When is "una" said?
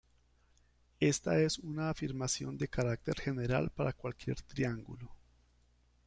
1.59-1.91